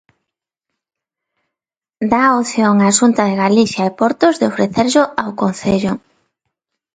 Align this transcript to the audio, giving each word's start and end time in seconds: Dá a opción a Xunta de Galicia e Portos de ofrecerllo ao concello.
Dá 2.11 2.21
a 2.29 2.35
opción 2.41 2.75
a 2.87 2.89
Xunta 2.99 3.21
de 3.29 3.39
Galicia 3.43 3.83
e 3.85 3.95
Portos 3.99 4.33
de 4.39 4.45
ofrecerllo 4.51 5.03
ao 5.21 5.31
concello. 5.41 5.93